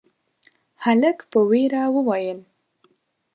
[0.83, 2.39] هلک په وېره وويل: